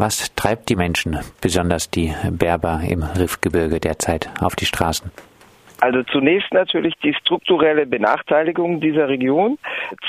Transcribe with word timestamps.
Was 0.00 0.34
treibt 0.34 0.70
die 0.70 0.76
Menschen, 0.76 1.18
besonders 1.42 1.90
die 1.90 2.14
Berber 2.30 2.80
im 2.88 3.02
Riffgebirge 3.02 3.80
derzeit, 3.80 4.30
auf 4.40 4.56
die 4.56 4.64
Straßen? 4.64 5.10
Also 5.80 6.02
zunächst 6.02 6.52
natürlich 6.52 6.94
die 7.02 7.14
strukturelle 7.14 7.86
Benachteiligung 7.86 8.80
dieser 8.80 9.08
Region. 9.08 9.58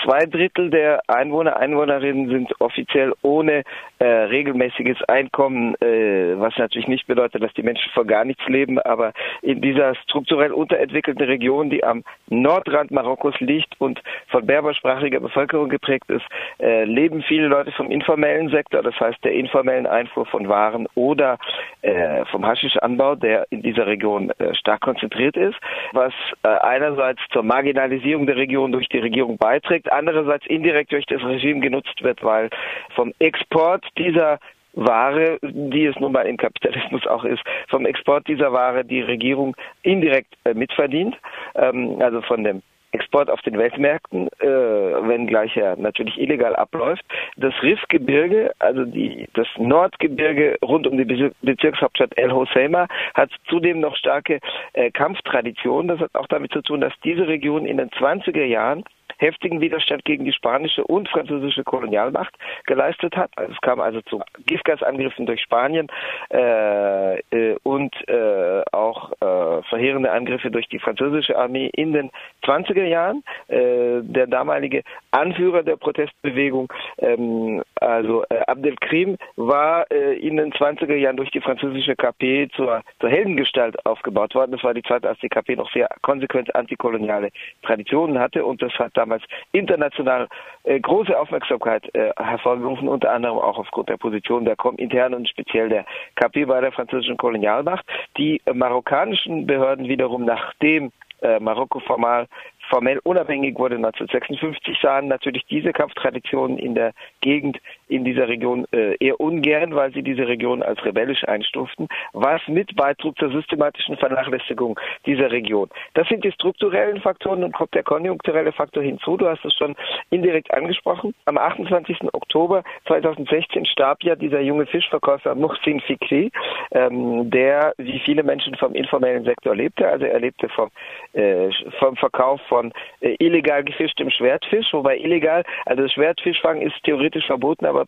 Zwei 0.03 0.25
Drittel 0.25 0.69
der 0.69 1.01
Einwohner, 1.07 1.55
Einwohnerinnen 1.57 2.29
sind 2.29 2.59
offiziell 2.59 3.13
ohne 3.21 3.63
äh, 3.99 4.05
regelmäßiges 4.05 5.01
Einkommen, 5.07 5.75
äh, 5.81 6.37
was 6.37 6.57
natürlich 6.57 6.89
nicht 6.89 7.07
bedeutet, 7.07 7.41
dass 7.41 7.53
die 7.53 7.63
Menschen 7.63 7.89
vor 7.93 8.05
gar 8.05 8.25
nichts 8.25 8.45
leben, 8.47 8.79
aber 8.79 9.13
in 9.41 9.61
dieser 9.61 9.95
strukturell 9.95 10.51
unterentwickelten 10.51 11.25
Region, 11.25 11.69
die 11.69 11.85
am 11.85 12.03
Nordrand 12.27 12.91
Marokkos 12.91 13.39
liegt 13.39 13.79
und 13.79 14.01
von 14.27 14.45
berbersprachiger 14.45 15.21
Bevölkerung 15.21 15.69
geprägt 15.69 16.09
ist, 16.09 16.25
äh, 16.59 16.83
leben 16.83 17.21
viele 17.21 17.47
Leute 17.47 17.71
vom 17.71 17.91
informellen 17.91 18.49
Sektor, 18.49 18.83
das 18.83 18.99
heißt 18.99 19.23
der 19.23 19.33
informellen 19.33 19.87
Einfuhr 19.87 20.25
von 20.25 20.49
Waren 20.49 20.87
oder 20.95 21.37
äh, 21.81 22.25
vom 22.25 22.45
Haschischanbau, 22.45 23.15
der 23.15 23.45
in 23.51 23.61
dieser 23.61 23.87
Region 23.87 24.31
äh, 24.31 24.53
stark 24.53 24.81
konzentriert 24.81 25.37
ist 25.37 25.60
was 25.93 26.13
äh, 26.43 26.47
einerseits 26.47 27.21
zur 27.31 27.43
Marginalisierung 27.43 28.25
der 28.25 28.35
Region 28.35 28.71
durch 28.71 28.87
die 28.89 28.99
Regierung 28.99 29.37
beiträgt, 29.37 29.91
andererseits 29.91 30.45
indirekt 30.47 30.91
durch 30.91 31.05
das 31.05 31.23
Regime 31.23 31.59
genutzt 31.59 32.01
wird, 32.01 32.23
weil 32.23 32.49
vom 32.95 33.13
Export 33.19 33.85
dieser 33.97 34.39
Ware, 34.73 35.37
die 35.41 35.85
es 35.85 35.99
nun 35.99 36.13
mal 36.13 36.25
im 36.25 36.37
Kapitalismus 36.37 37.05
auch 37.05 37.25
ist, 37.25 37.41
vom 37.67 37.85
Export 37.85 38.27
dieser 38.27 38.53
Ware 38.53 38.85
die 38.85 39.01
Regierung 39.01 39.55
indirekt 39.83 40.33
äh, 40.45 40.53
mitverdient, 40.53 41.17
ähm, 41.55 41.97
also 42.01 42.21
von 42.21 42.43
dem 42.43 42.61
Export 42.91 43.29
auf 43.29 43.41
den 43.41 43.57
Weltmärkten, 43.57 44.27
äh, 44.39 44.47
wenngleich 44.47 45.55
er 45.57 45.75
natürlich 45.77 46.19
illegal 46.19 46.55
abläuft. 46.55 47.03
Das 47.37 47.53
Riffgebirge, 47.61 48.51
also 48.59 48.85
die, 48.85 49.27
das 49.33 49.47
Nordgebirge 49.57 50.57
rund 50.63 50.87
um 50.87 50.97
die 50.97 51.31
Bezirkshauptstadt 51.41 52.17
El 52.17 52.31
Hoceima, 52.33 52.87
hat 53.13 53.29
zudem 53.47 53.79
noch 53.79 53.95
starke 53.95 54.39
äh, 54.73 54.91
Kampftraditionen. 54.91 55.87
Das 55.87 55.99
hat 55.99 56.15
auch 56.15 56.27
damit 56.27 56.51
zu 56.51 56.61
tun, 56.61 56.81
dass 56.81 56.93
diese 57.03 57.27
Region 57.27 57.65
in 57.65 57.77
den 57.77 57.89
20er 57.89 58.43
Jahren 58.45 58.83
heftigen 59.21 59.61
Widerstand 59.61 60.03
gegen 60.03 60.25
die 60.25 60.33
spanische 60.33 60.83
und 60.83 61.07
französische 61.07 61.63
Kolonialmacht 61.63 62.33
geleistet 62.65 63.15
hat. 63.15 63.31
Also 63.35 63.53
es 63.53 63.61
kam 63.61 63.79
also 63.79 64.01
zu 64.01 64.21
Giftgasangriffen 64.47 65.25
durch 65.25 65.41
Spanien 65.41 65.87
äh, 66.33 67.19
äh, 67.19 67.57
und 67.63 67.95
äh, 68.09 68.63
auch 68.71 69.11
äh, 69.13 69.61
verheerende 69.69 70.11
Angriffe 70.11 70.49
durch 70.49 70.67
die 70.69 70.79
französische 70.79 71.37
Armee 71.37 71.69
in 71.73 71.93
den 71.93 72.09
20er 72.43 72.85
Jahren. 72.85 73.23
Äh, 73.47 74.01
der 74.01 74.27
damalige 74.27 74.83
Anführer 75.11 75.63
der 75.63 75.75
Protestbewegung, 75.75 76.71
ähm, 76.97 77.61
also 77.75 78.23
Abdelkrim, 78.47 79.17
war 79.35 79.89
in 79.91 80.37
den 80.37 80.51
20er 80.53 80.95
Jahren 80.95 81.17
durch 81.17 81.31
die 81.31 81.41
französische 81.41 81.95
KP 81.95 82.49
zur, 82.55 82.81
zur 82.99 83.09
Heldengestalt 83.09 83.85
aufgebaut 83.85 84.33
worden. 84.35 84.51
Das 84.51 84.63
war 84.63 84.73
die 84.73 84.83
Zeit, 84.83 85.05
als 85.05 85.19
die 85.19 85.29
KP 85.29 85.55
noch 85.55 85.71
sehr 85.71 85.89
konsequent 86.01 86.55
antikoloniale 86.55 87.29
Traditionen 87.63 88.19
hatte 88.19 88.45
und 88.45 88.61
das 88.61 88.73
hat 88.73 88.91
damals 88.95 89.10
damals 89.11 89.23
international 89.51 90.27
äh, 90.63 90.79
große 90.79 91.17
Aufmerksamkeit 91.17 91.93
äh, 91.93 92.11
hervorgerufen, 92.17 92.87
unter 92.87 93.11
anderem 93.11 93.37
auch 93.37 93.57
aufgrund 93.57 93.89
der 93.89 93.97
Position 93.97 94.45
der 94.45 94.55
Komintern 94.55 95.13
und 95.13 95.27
speziell 95.27 95.69
der 95.69 95.85
KP 96.15 96.45
bei 96.45 96.61
der 96.61 96.71
französischen 96.71 97.17
Kolonialmacht. 97.17 97.85
Die 98.17 98.41
äh, 98.45 98.53
marokkanischen 98.53 99.45
Behörden 99.45 99.87
wiederum, 99.87 100.25
nachdem 100.25 100.91
äh, 101.21 101.39
Marokko 101.39 101.79
formal 101.81 102.27
formell 102.69 102.99
unabhängig 103.03 103.57
wurde 103.57 103.75
1956, 103.75 104.77
sahen 104.81 105.07
natürlich 105.07 105.45
diese 105.47 105.73
Kampftraditionen 105.73 106.57
in 106.57 106.73
der 106.73 106.93
Gegend, 107.19 107.57
in 107.91 108.05
dieser 108.05 108.27
Region 108.27 108.65
äh, 108.71 108.95
eher 108.99 109.19
ungern, 109.19 109.75
weil 109.75 109.91
sie 109.93 110.01
diese 110.01 110.25
Region 110.27 110.63
als 110.63 110.83
rebellisch 110.85 111.27
einstuften, 111.27 111.89
was 112.13 112.41
mit 112.47 112.75
beitrug 112.75 113.17
zur 113.17 113.31
systematischen 113.31 113.97
Vernachlässigung 113.97 114.79
dieser 115.05 115.29
Region. 115.29 115.69
Das 115.93 116.07
sind 116.07 116.23
die 116.23 116.31
strukturellen 116.31 117.01
Faktoren 117.01 117.43
und 117.43 117.53
kommt 117.53 117.73
der 117.73 117.83
konjunkturelle 117.83 118.53
Faktor 118.53 118.81
hinzu. 118.81 119.17
Du 119.17 119.27
hast 119.27 119.43
es 119.43 119.53
schon 119.53 119.75
indirekt 120.09 120.53
angesprochen. 120.53 121.13
Am 121.25 121.37
28. 121.37 122.13
Oktober 122.13 122.63
2016 122.87 123.65
starb 123.65 124.03
ja 124.03 124.15
dieser 124.15 124.39
junge 124.39 124.65
Fischverkäufer 124.65 125.35
Muhsin 125.35 125.81
Fikri, 125.81 126.31
ähm, 126.71 127.29
der 127.29 127.73
wie 127.77 127.99
viele 127.99 128.23
Menschen 128.23 128.55
vom 128.55 128.73
informellen 128.73 129.25
Sektor 129.25 129.53
lebte. 129.53 129.87
Also 129.87 130.05
er 130.05 130.19
lebte 130.19 130.47
vom, 130.49 130.69
äh, 131.11 131.49
vom 131.79 131.97
Verkauf 131.97 132.39
von 132.47 132.71
äh, 133.01 133.15
illegal 133.19 133.65
gefischtem 133.65 134.09
Schwertfisch, 134.09 134.71
wobei 134.71 134.97
illegal, 134.97 135.43
also 135.65 135.87
Schwertfischfang 135.87 136.61
ist 136.61 136.81
theoretisch 136.83 137.25
verboten, 137.25 137.65
aber 137.65 137.80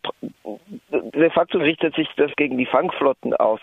de 0.91 1.29
facto 1.29 1.57
richtet 1.57 1.95
sich 1.95 2.07
das 2.17 2.31
gegen 2.35 2.57
die 2.57 2.65
Fangflotten 2.65 3.33
aus, 3.35 3.59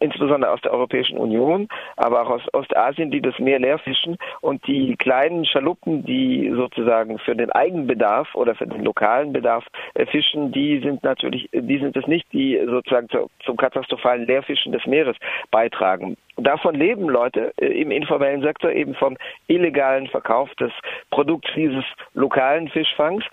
insbesondere 0.00 0.50
aus 0.50 0.60
der 0.62 0.72
Europäischen 0.72 1.18
Union, 1.18 1.68
aber 1.96 2.22
auch 2.22 2.30
aus 2.30 2.42
Ostasien, 2.52 3.10
die 3.10 3.20
das 3.20 3.38
Meer 3.38 3.58
leer 3.58 3.78
fischen 3.78 4.16
und 4.40 4.66
die 4.66 4.96
kleinen 4.96 5.44
Schaluppen, 5.44 6.04
die 6.04 6.50
sozusagen 6.54 7.18
für 7.18 7.36
den 7.36 7.50
Eigenbedarf 7.52 8.34
oder 8.34 8.54
für 8.54 8.66
den 8.66 8.84
lokalen 8.84 9.32
Bedarf 9.32 9.66
äh, 9.94 10.06
fischen, 10.06 10.52
die 10.52 10.80
sind 10.80 11.02
natürlich, 11.02 11.48
die 11.52 11.78
sind 11.78 11.96
es 11.96 12.06
nicht, 12.06 12.26
die 12.32 12.60
sozusagen 12.66 13.08
zum 13.44 13.56
katastrophalen 13.56 14.26
Leerfischen 14.26 14.72
des 14.72 14.86
Meeres 14.86 15.16
beitragen. 15.50 16.16
Davon 16.36 16.74
leben 16.74 17.08
Leute 17.08 17.52
äh, 17.56 17.66
im 17.66 17.90
informellen 17.90 18.42
Sektor 18.42 18.70
eben 18.70 18.94
vom 18.94 19.16
illegalen 19.48 20.06
Verkauf 20.06 20.54
des 20.54 20.72
Produkts 21.10 21.48
dieses 21.54 21.84
lokalen 22.14 22.68
Fischfangs. 22.68 23.24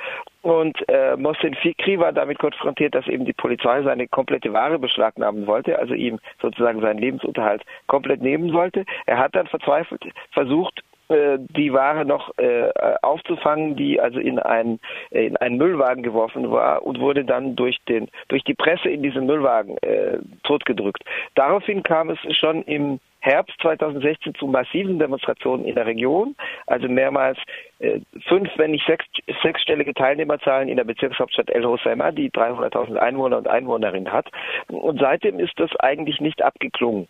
Und 0.45 0.77
äh, 0.89 1.17
Mohsen 1.17 1.55
Fikri 1.55 1.97
war 1.97 2.13
damit 2.13 2.37
konfrontiert, 2.37 2.93
dass 2.93 3.07
eben 3.07 3.25
die 3.25 3.33
Polizei 3.33 3.81
seine 3.81 4.07
komplette 4.07 4.53
Ware 4.53 4.77
beschlagnahmen 4.77 5.47
wollte, 5.47 5.79
also 5.79 5.95
ihm 5.95 6.19
sozusagen 6.39 6.81
seinen 6.81 6.99
Lebensunterhalt 6.99 7.63
komplett 7.87 8.21
nehmen 8.21 8.51
sollte. 8.51 8.85
Er 9.07 9.17
hat 9.17 9.33
dann 9.33 9.47
verzweifelt 9.47 10.03
versucht, 10.33 10.83
äh, 11.07 11.39
die 11.39 11.73
Ware 11.73 12.05
noch 12.05 12.31
äh, 12.37 12.69
aufzufangen, 13.01 13.75
die 13.75 13.99
also 13.99 14.19
in 14.19 14.37
einen, 14.37 14.79
äh, 15.09 15.25
in 15.25 15.35
einen 15.37 15.57
Müllwagen 15.57 16.03
geworfen 16.03 16.51
war 16.51 16.83
und 16.83 16.99
wurde 16.99 17.25
dann 17.25 17.55
durch 17.55 17.79
den 17.89 18.07
durch 18.27 18.43
die 18.43 18.53
Presse 18.53 18.89
in 18.89 19.01
diesen 19.01 19.25
Müllwagen 19.25 19.79
äh, 19.79 20.19
totgedrückt. 20.43 21.03
Daraufhin 21.33 21.81
kam 21.81 22.11
es 22.11 22.19
schon 22.37 22.61
im 22.65 22.99
Herbst 23.25 23.59
2016 23.61 24.35
zu 24.35 24.45
massiven 24.45 24.99
Demonstrationen 24.99 25.65
in 25.65 25.73
der 25.73 25.87
Region, 25.87 26.35
also 26.67 26.87
mehrmals 26.87 27.39
äh, 27.79 27.99
fünf, 28.27 28.47
wenn 28.57 28.69
nicht 28.69 28.85
sechs, 28.85 29.03
sechsstellige 29.41 29.95
Teilnehmerzahlen 29.95 30.69
in 30.69 30.77
der 30.77 30.83
Bezirkshauptstadt 30.83 31.49
El 31.49 31.65
Hoceima, 31.65 32.11
die 32.11 32.29
300.000 32.29 32.97
Einwohner 32.97 33.39
und 33.39 33.47
Einwohnerinnen 33.47 34.13
hat. 34.13 34.29
Und 34.67 34.99
seitdem 34.99 35.39
ist 35.39 35.59
das 35.59 35.75
eigentlich 35.77 36.21
nicht 36.21 36.43
abgeklungen. 36.43 37.07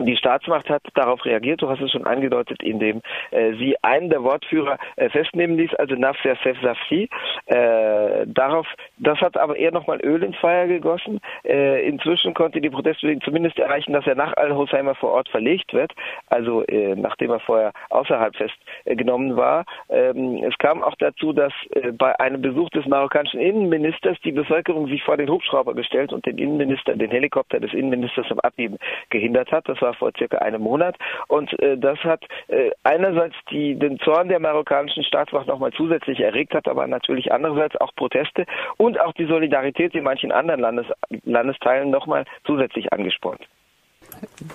Die 0.00 0.16
Staatsmacht 0.16 0.70
hat 0.70 0.82
darauf 0.94 1.24
reagiert, 1.24 1.60
du 1.60 1.68
hast 1.68 1.80
es 1.80 1.90
schon 1.90 2.06
angedeutet, 2.06 2.62
indem 2.62 3.02
äh, 3.32 3.54
sie 3.54 3.76
einen 3.82 4.10
der 4.10 4.22
Wortführer 4.22 4.78
äh, 4.94 5.08
festnehmen 5.08 5.56
ließ, 5.56 5.74
also 5.74 5.96
Nafser 5.96 6.36
Sefsafi. 6.44 7.08
Äh, 7.46 8.26
darauf, 8.26 8.66
das 8.98 9.20
hat 9.20 9.36
aber 9.36 9.56
eher 9.56 9.72
nochmal 9.72 10.00
Öl 10.04 10.22
ins 10.22 10.36
Feuer 10.36 10.68
gegossen. 10.68 11.20
Äh, 11.44 11.84
inzwischen 11.88 12.32
konnte 12.32 12.60
die 12.60 12.70
Protestbewegung 12.70 13.22
zumindest 13.22 13.58
erreichen, 13.58 13.92
dass 13.92 14.06
er 14.06 14.14
nach 14.14 14.36
Al-Hosheimer 14.36 14.94
vor 14.94 15.10
Ort 15.10 15.28
verlegt 15.30 15.74
wird, 15.74 15.92
also 16.28 16.64
äh, 16.66 16.94
nachdem 16.94 17.32
er 17.32 17.40
vorher 17.40 17.72
außerhalb 17.90 18.36
festgenommen 18.36 19.36
war. 19.36 19.64
Ähm, 19.88 20.44
es 20.44 20.56
kam 20.58 20.84
auch 20.84 20.94
dazu, 21.00 21.32
dass 21.32 21.52
äh, 21.70 21.90
bei 21.90 22.18
einem 22.20 22.40
Besuch 22.40 22.70
des 22.70 22.86
marokkanischen 22.86 23.40
Innenministers 23.40 24.16
die 24.24 24.32
Bevölkerung 24.32 24.86
sich 24.86 25.02
vor 25.02 25.16
den 25.16 25.28
Hubschrauber 25.28 25.74
gestellt 25.74 26.12
und 26.12 26.24
den 26.24 26.38
Innenminister, 26.38 26.94
den 26.94 27.10
Helikopter 27.10 27.58
des 27.58 27.72
Innenministers 27.72 28.30
am 28.30 28.38
Abheben 28.40 28.78
gehindert 29.10 29.50
hat. 29.50 29.68
Das 29.68 29.82
war 29.82 29.87
war 29.88 29.94
vor 29.94 30.12
circa 30.16 30.38
einem 30.38 30.62
Monat. 30.62 30.96
Und 31.28 31.52
äh, 31.60 31.76
das 31.76 31.98
hat 32.00 32.22
äh, 32.48 32.70
einerseits 32.84 33.34
die, 33.50 33.74
den 33.74 33.98
Zorn 34.00 34.28
der 34.28 34.40
marokkanischen 34.40 35.04
Staatsmacht 35.04 35.46
nochmal 35.46 35.72
zusätzlich 35.72 36.20
erregt, 36.20 36.54
hat 36.54 36.68
aber 36.68 36.86
natürlich 36.86 37.32
andererseits 37.32 37.76
auch 37.76 37.94
Proteste 37.96 38.44
und 38.76 39.00
auch 39.00 39.12
die 39.12 39.26
Solidarität 39.26 39.94
in 39.94 40.04
manchen 40.04 40.32
anderen 40.32 40.60
Landes, 40.60 40.86
Landesteilen 41.24 41.90
nochmal 41.90 42.24
zusätzlich 42.44 42.92
angespornt. 42.92 43.40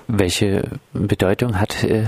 Welche 0.07 0.63
Bedeutung 0.93 1.59
hat 1.59 1.83
äh, 1.83 2.05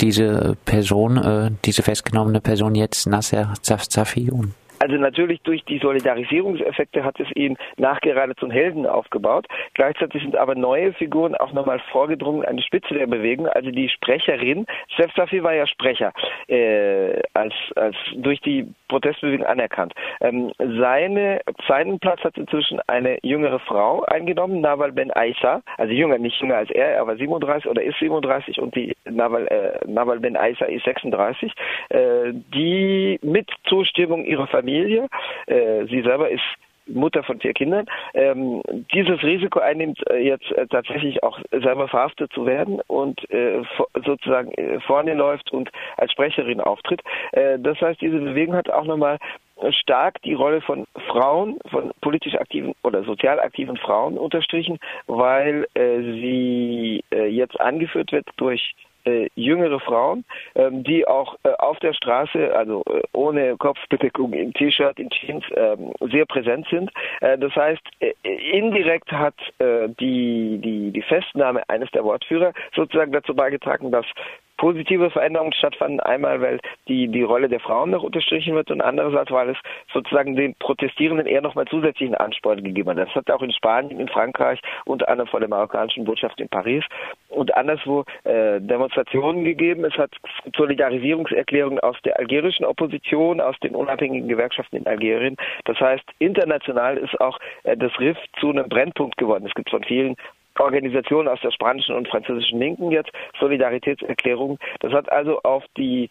diese 0.00 0.56
Person, 0.64 1.16
äh, 1.16 1.50
diese 1.64 1.82
festgenommene 1.82 2.40
Person 2.40 2.74
jetzt, 2.74 3.06
Nasser 3.06 3.54
Zafi? 3.62 4.30
Also 4.78 4.96
natürlich 4.96 5.40
durch 5.42 5.64
die 5.64 5.78
Solidarisierungseffekte 5.78 7.04
hat 7.04 7.18
es 7.20 7.28
ihn 7.34 7.56
nachgerade 7.76 8.34
zum 8.36 8.50
Helden 8.50 8.86
aufgebaut. 8.86 9.46
Gleichzeitig 9.74 10.22
sind 10.22 10.36
aber 10.36 10.54
neue 10.54 10.92
Figuren 10.92 11.34
auch 11.34 11.52
nochmal 11.52 11.80
vorgedrungen 11.90 12.44
an 12.44 12.56
die 12.56 12.62
Spitze 12.62 12.94
der 12.94 13.06
Bewegung. 13.06 13.48
Also 13.48 13.70
die 13.70 13.88
Sprecherin, 13.88 14.66
Steph 14.94 15.12
Safi 15.14 15.42
war 15.42 15.54
ja 15.54 15.66
Sprecher, 15.66 16.12
äh, 16.48 17.20
als, 17.34 17.54
als 17.76 17.96
durch 18.14 18.40
die 18.40 18.66
Protestbewegung 18.88 19.46
anerkannt. 19.46 19.94
Ähm, 20.20 20.52
seine, 20.58 21.40
seinen 21.66 21.98
Platz 21.98 22.22
hat 22.24 22.36
inzwischen 22.36 22.80
eine 22.86 23.18
jüngere 23.22 23.58
Frau 23.58 24.02
eingenommen, 24.04 24.60
Nawal 24.60 24.92
Ben 24.92 25.10
Aissa, 25.14 25.62
also 25.76 25.92
jünger, 25.92 26.18
nicht 26.18 26.40
jünger 26.40 26.56
als 26.56 26.70
er, 26.70 26.94
er 26.94 27.06
war 27.06 27.16
37 27.16 27.70
oder 27.70 27.82
ist 27.82 27.98
37 27.98 28.60
und 28.60 28.74
die 28.74 28.96
Nawal, 29.04 29.46
äh, 29.48 29.78
Nawal 29.86 30.20
Ben 30.20 30.36
Aissa 30.36 30.64
ist 30.66 30.84
36, 30.84 31.52
äh, 31.90 32.32
die 32.32 33.18
mit 33.22 33.50
Zustimmung 33.64 34.24
ihrer 34.24 34.46
Familie, 34.46 34.67
äh, 34.76 35.86
sie 35.86 36.02
selber 36.02 36.30
ist 36.30 36.42
Mutter 36.86 37.22
von 37.22 37.38
vier 37.38 37.52
Kindern, 37.52 37.84
ähm, 38.14 38.62
dieses 38.94 39.22
Risiko 39.22 39.58
einnimmt, 39.58 40.00
äh, 40.10 40.20
jetzt 40.26 40.50
äh, 40.52 40.66
tatsächlich 40.68 41.22
auch 41.22 41.38
selber 41.50 41.86
verhaftet 41.86 42.32
zu 42.32 42.46
werden 42.46 42.80
und 42.86 43.20
sozusagen 44.04 44.52
vorne 44.86 45.12
läuft 45.14 45.52
und 45.52 45.70
als 45.96 46.12
Sprecherin 46.12 46.60
auftritt. 46.60 47.02
Das 47.32 47.80
heißt, 47.80 48.00
diese 48.00 48.18
Bewegung 48.18 48.54
hat 48.54 48.70
auch 48.70 48.84
nochmal 48.84 49.18
stark 49.70 50.22
die 50.22 50.34
Rolle 50.34 50.60
von 50.60 50.86
Frauen, 51.08 51.58
von 51.70 51.92
politisch 52.00 52.34
aktiven 52.34 52.74
oder 52.82 53.02
sozial 53.04 53.40
aktiven 53.40 53.76
Frauen 53.76 54.18
unterstrichen, 54.18 54.78
weil 55.06 55.66
äh, 55.74 56.00
sie 56.00 57.04
äh, 57.12 57.26
jetzt 57.26 57.60
angeführt 57.60 58.12
wird 58.12 58.26
durch 58.36 58.74
äh, 59.08 59.28
jüngere 59.34 59.80
Frauen, 59.80 60.24
ähm, 60.54 60.84
die 60.84 61.06
auch 61.06 61.36
äh, 61.42 61.50
auf 61.58 61.78
der 61.80 61.92
Straße, 61.92 62.54
also 62.54 62.82
äh, 62.90 63.00
ohne 63.12 63.56
Kopfbedeckung, 63.56 64.32
im 64.32 64.52
T-Shirt, 64.52 64.98
in 64.98 65.10
Jeans, 65.10 65.44
ähm, 65.56 65.92
sehr 66.12 66.26
präsent 66.26 66.66
sind. 66.70 66.90
Äh, 67.20 67.38
das 67.38 67.54
heißt, 67.54 67.82
äh, 68.00 68.12
indirekt 68.52 69.10
hat 69.10 69.34
äh, 69.58 69.88
die, 70.00 70.60
die, 70.62 70.90
die 70.92 71.02
Festnahme 71.02 71.62
eines 71.68 71.90
der 71.92 72.04
Wortführer 72.04 72.52
sozusagen 72.74 73.12
dazu 73.12 73.34
beigetragen, 73.34 73.90
dass 73.90 74.06
positive 74.58 75.10
Veränderungen 75.10 75.54
stattfanden. 75.54 76.00
Einmal, 76.00 76.42
weil 76.42 76.60
die, 76.88 77.08
die 77.08 77.22
Rolle 77.22 77.48
der 77.48 77.60
Frauen 77.60 77.90
noch 77.90 78.02
unterstrichen 78.02 78.54
wird 78.54 78.70
und 78.70 78.82
andererseits, 78.82 79.30
weil 79.30 79.48
es 79.50 79.56
sozusagen 79.92 80.36
den 80.36 80.54
Protestierenden 80.56 81.26
eher 81.26 81.40
nochmal 81.40 81.64
zusätzlichen 81.66 82.14
Ansporn 82.16 82.62
gegeben 82.62 82.90
hat. 82.90 82.98
Das 82.98 83.14
hat 83.14 83.30
auch 83.30 83.42
in 83.42 83.52
Spanien, 83.52 83.98
in 83.98 84.08
Frankreich, 84.08 84.60
unter 84.84 85.08
anderem 85.08 85.28
vor 85.28 85.40
der 85.40 85.48
marokkanischen 85.48 86.04
Botschaft 86.04 86.40
in 86.40 86.48
Paris 86.48 86.84
und 87.28 87.54
anderswo 87.56 88.04
äh, 88.24 88.60
Demonstrationen 88.60 89.44
gegeben. 89.44 89.84
Es 89.84 89.94
hat 89.94 90.10
Solidarisierungserklärungen 90.56 91.80
aus 91.80 91.96
der 92.04 92.18
algerischen 92.18 92.64
Opposition, 92.64 93.40
aus 93.40 93.58
den 93.60 93.74
unabhängigen 93.74 94.28
Gewerkschaften 94.28 94.76
in 94.76 94.86
Algerien. 94.86 95.36
Das 95.64 95.78
heißt, 95.78 96.04
international 96.18 96.96
ist 96.96 97.20
auch 97.20 97.38
äh, 97.64 97.76
das 97.76 97.92
RIF 97.98 98.18
zu 98.40 98.50
einem 98.50 98.68
Brennpunkt 98.68 99.16
geworden. 99.16 99.46
Es 99.46 99.54
gibt 99.54 99.70
von 99.70 99.84
vielen 99.84 100.16
Organisationen 100.58 101.28
aus 101.28 101.40
der 101.40 101.52
spanischen 101.52 101.94
und 101.94 102.08
französischen 102.08 102.58
Linken 102.58 102.90
jetzt 102.90 103.10
Solidaritätserklärungen. 103.38 104.58
Das 104.80 104.92
hat 104.92 105.10
also 105.12 105.40
auf 105.42 105.64
die 105.76 106.10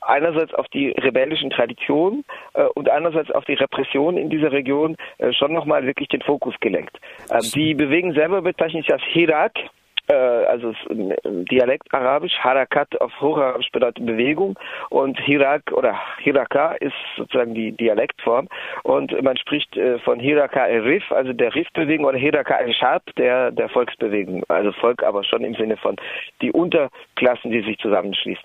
einerseits 0.00 0.54
auf 0.54 0.68
die 0.68 0.90
rebellischen 0.90 1.50
Traditionen 1.50 2.24
äh, 2.54 2.64
und 2.74 2.88
andererseits 2.88 3.30
auf 3.30 3.44
die 3.44 3.54
Repression 3.54 4.16
in 4.16 4.30
dieser 4.30 4.52
Region 4.52 4.96
äh, 5.18 5.32
schon 5.32 5.52
nochmal 5.52 5.84
wirklich 5.86 6.08
den 6.08 6.22
Fokus 6.22 6.54
gelenkt. 6.60 6.98
Äh, 7.30 7.40
die 7.40 7.74
Bewegung 7.74 8.12
selber 8.12 8.42
bezeichnet 8.42 8.84
sich 8.84 8.92
als 8.92 9.02
Hirak, 9.02 9.52
äh, 10.08 10.14
also 10.14 10.74
Dialekt 11.24 11.92
Arabisch, 11.92 12.36
Harakat 12.38 13.00
auf 13.00 13.12
Hocharabisch 13.20 13.70
bedeutet 13.72 14.04
Bewegung 14.04 14.58
und 14.90 15.18
Hirak 15.20 15.72
oder 15.72 15.98
Hiraka 16.18 16.72
ist 16.72 16.94
sozusagen 17.16 17.54
die 17.54 17.72
Dialektform 17.72 18.48
und 18.82 19.10
man 19.22 19.36
spricht 19.36 19.76
äh, 19.76 19.98
von 20.00 20.18
Hiraka 20.20 20.64
Rif, 20.64 21.10
also 21.12 21.32
der 21.32 21.54
Rif-Bewegung 21.54 22.06
oder 22.06 22.18
Hiraka 22.18 22.56
al-Shab, 22.56 23.02
der, 23.16 23.50
der 23.50 23.68
Volksbewegung, 23.68 24.44
also 24.48 24.72
Volk 24.72 25.02
aber 25.02 25.24
schon 25.24 25.44
im 25.44 25.54
Sinne 25.54 25.76
von 25.76 25.96
die 26.42 26.52
Unterklassen, 26.52 27.50
die 27.50 27.62
sich 27.62 27.78
zusammenschließen. 27.78 28.44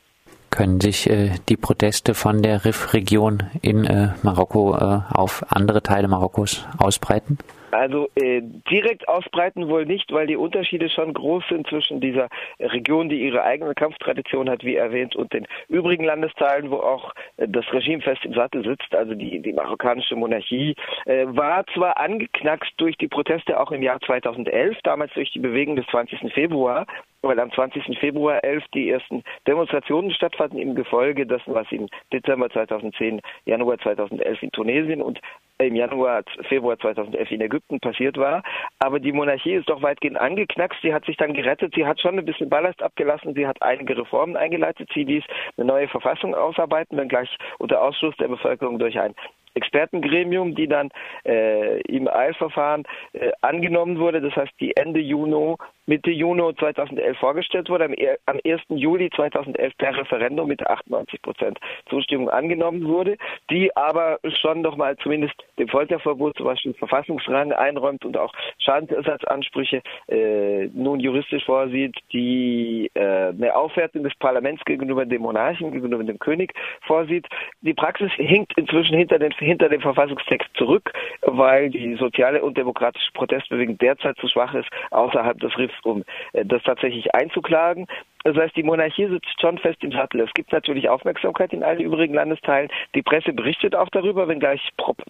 Können 0.49 0.79
sich 0.79 1.09
äh, 1.09 1.31
die 1.49 1.57
Proteste 1.57 2.13
von 2.13 2.43
der 2.43 2.63
Rif-Region 2.63 3.43
in 3.61 3.85
äh, 3.85 4.09
Marokko 4.21 4.75
äh, 4.75 4.99
auf 5.11 5.43
andere 5.49 5.81
Teile 5.81 6.07
Marokkos 6.07 6.67
ausbreiten? 6.77 7.39
Also 7.73 8.09
äh, 8.15 8.41
direkt 8.69 9.07
ausbreiten 9.07 9.67
wohl 9.67 9.85
nicht, 9.85 10.11
weil 10.11 10.27
die 10.27 10.37
Unterschiede 10.37 10.89
schon 10.89 11.13
groß 11.13 11.43
sind 11.49 11.67
zwischen 11.67 11.99
dieser 11.99 12.29
Region, 12.59 13.09
die 13.09 13.21
ihre 13.21 13.43
eigene 13.43 13.73
Kampftradition 13.73 14.49
hat, 14.49 14.63
wie 14.63 14.75
erwähnt, 14.75 15.15
und 15.15 15.33
den 15.33 15.47
übrigen 15.67 16.03
Landesteilen, 16.03 16.69
wo 16.71 16.77
auch 16.77 17.13
äh, 17.37 17.47
das 17.47 17.65
Regime 17.73 18.01
fest 18.01 18.23
im 18.25 18.33
Sattel 18.33 18.63
sitzt. 18.63 18.95
Also 18.95 19.15
die, 19.15 19.39
die 19.39 19.53
marokkanische 19.53 20.15
Monarchie 20.15 20.75
äh, 21.05 21.25
war 21.27 21.65
zwar 21.73 21.99
angeknackst 21.99 22.73
durch 22.77 22.97
die 22.97 23.07
Proteste 23.07 23.59
auch 23.59 23.71
im 23.71 23.81
Jahr 23.81 23.99
2011, 24.01 24.77
damals 24.83 25.13
durch 25.13 25.31
die 25.31 25.39
Bewegung 25.39 25.75
des 25.75 25.85
20. 25.87 26.33
Februar, 26.33 26.85
weil 27.21 27.39
am 27.39 27.51
20. 27.51 27.97
Februar 27.99 28.43
11 28.43 28.63
die 28.73 28.89
ersten 28.89 29.23
Demonstrationen 29.47 30.11
stattfanden 30.11 30.59
im 30.59 30.75
Gefolge 30.75 31.25
dessen, 31.25 31.53
was 31.53 31.71
im 31.71 31.87
Dezember 32.11 32.49
2010, 32.49 33.21
Januar 33.45 33.79
2011 33.79 34.43
in 34.43 34.51
Tunesien 34.51 35.01
und 35.01 35.19
im 35.59 35.75
Januar, 35.75 36.23
Februar 36.49 36.77
2011 36.77 37.31
in 37.31 37.41
Ägypten 37.41 37.62
passiert 37.81 38.17
war. 38.17 38.43
Aber 38.79 38.99
die 38.99 39.11
Monarchie 39.11 39.53
ist 39.53 39.69
doch 39.69 39.81
weitgehend 39.81 40.19
angeknackst. 40.19 40.81
Sie 40.81 40.93
hat 40.93 41.05
sich 41.05 41.17
dann 41.17 41.33
gerettet. 41.33 41.73
Sie 41.75 41.85
hat 41.85 41.99
schon 41.99 42.17
ein 42.17 42.25
bisschen 42.25 42.49
Ballast 42.49 42.81
abgelassen. 42.81 43.33
Sie 43.33 43.47
hat 43.47 43.61
einige 43.61 43.97
Reformen 43.97 44.37
eingeleitet. 44.37 44.89
Sie 44.93 45.03
ließ 45.03 45.23
eine 45.57 45.67
neue 45.67 45.87
Verfassung 45.87 46.35
ausarbeiten, 46.35 46.97
wenngleich 46.97 47.35
unter 47.59 47.81
Ausschluss 47.81 48.15
der 48.17 48.27
Bevölkerung 48.27 48.79
durch 48.79 48.99
ein 48.99 49.15
Expertengremium, 49.55 50.55
die 50.55 50.67
dann 50.67 50.89
äh, 51.25 51.81
im 51.81 52.07
Eilverfahren 52.07 52.83
äh, 53.13 53.31
angenommen 53.41 53.99
wurde. 53.99 54.21
Das 54.21 54.35
heißt, 54.35 54.53
die 54.59 54.75
Ende 54.75 54.99
Juni, 54.99 55.55
Mitte 55.85 56.11
Juni 56.11 56.55
2011 56.55 57.17
vorgestellt 57.17 57.69
wurde, 57.69 57.85
am, 57.85 57.95
am 58.25 58.39
1. 58.45 58.61
Juli 58.69 59.09
2011 59.15 59.77
per 59.77 59.97
Referendum 59.97 60.47
mit 60.47 60.65
98 60.65 61.21
Prozent 61.21 61.59
Zustimmung 61.89 62.29
angenommen 62.29 62.87
wurde, 62.87 63.17
die 63.49 63.75
aber 63.75 64.19
schon 64.41 64.61
nochmal 64.61 64.95
zumindest 64.97 65.33
dem 65.59 65.67
Folterverbot 65.67 66.37
zum 66.37 66.45
Beispiel 66.45 66.73
Verfassungsrang 66.73 67.51
einräumt 67.51 68.05
und 68.05 68.17
auch 68.17 68.33
Schadensersatzansprüche 68.59 69.81
äh, 70.07 70.67
nun 70.73 70.99
juristisch 70.99 71.45
vorsieht, 71.45 71.95
die 72.11 72.89
äh, 72.93 73.29
eine 73.29 73.55
Aufwertung 73.55 74.03
des 74.03 74.15
Parlaments 74.15 74.63
gegenüber 74.65 75.05
dem 75.05 75.21
Monarchen, 75.21 75.71
gegenüber 75.71 76.03
dem 76.03 76.19
König 76.19 76.53
vorsieht. 76.81 77.27
Die 77.61 77.73
Praxis 77.73 78.11
hinkt 78.13 78.57
inzwischen 78.57 78.97
hinter 78.97 79.19
den 79.19 79.31
hinter 79.43 79.69
dem 79.69 79.81
Verfassungstext 79.81 80.49
zurück, 80.55 80.91
weil 81.21 81.69
die 81.69 81.95
soziale 81.95 82.43
und 82.43 82.57
demokratische 82.57 83.11
Protestbewegung 83.13 83.77
derzeit 83.77 84.17
zu 84.17 84.27
schwach 84.27 84.53
ist, 84.53 84.69
außerhalb 84.91 85.39
des 85.39 85.57
Riffs, 85.57 85.75
um 85.83 86.03
äh, 86.33 86.45
das 86.45 86.63
tatsächlich 86.63 87.13
einzuklagen. 87.13 87.87
Das 88.23 88.37
heißt, 88.37 88.55
die 88.55 88.63
Monarchie 88.63 89.07
sitzt 89.07 89.39
schon 89.41 89.57
fest 89.57 89.83
im 89.83 89.91
Sattel. 89.91 90.21
Es 90.21 90.33
gibt 90.33 90.51
natürlich 90.53 90.87
Aufmerksamkeit 90.87 91.51
in 91.51 91.63
allen 91.63 91.81
übrigen 91.81 92.13
Landesteilen. 92.13 92.69
Die 92.95 93.01
Presse 93.01 93.33
berichtet 93.33 93.75
auch 93.75 93.89
darüber, 93.89 94.27
wenngleich 94.27 94.61